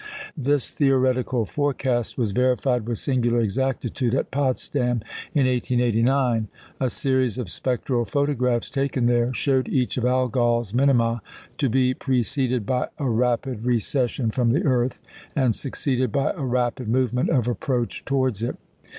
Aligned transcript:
This 0.35 0.71
theoretical 0.71 1.45
forecast 1.45 2.17
was 2.17 2.31
verified 2.31 2.87
with 2.89 2.97
singular 2.97 3.39
exactitude 3.39 4.15
at 4.15 4.31
Potsdam 4.31 5.03
in 5.35 5.45
1889. 5.45 6.47
A 6.79 6.89
series 6.89 7.37
of 7.37 7.51
spectral 7.51 8.03
photographs 8.03 8.71
taken 8.71 9.05
there 9.05 9.31
showed 9.31 9.67
each 9.69 9.97
of 9.97 10.03
Algol's 10.05 10.73
minima 10.73 11.21
to 11.59 11.69
be 11.69 11.93
preceded 11.93 12.65
by 12.65 12.87
a 12.97 13.07
rapid 13.07 13.63
recession 13.63 14.31
from 14.31 14.53
the 14.53 14.63
earth, 14.63 14.99
and 15.35 15.53
succeeded 15.55 16.11
by 16.11 16.31
a 16.31 16.43
rapid 16.45 16.87
movement 16.89 17.29
of 17.29 17.47
approach 17.47 18.03
towards 18.03 18.41
it. 18.41 18.55